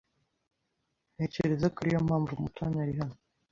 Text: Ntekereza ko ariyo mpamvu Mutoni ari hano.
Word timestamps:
Ntekereza 1.15 1.65
ko 1.73 1.77
ariyo 1.81 1.99
mpamvu 2.07 2.31
Mutoni 2.43 2.77
ari 2.83 2.93
hano. 2.99 3.15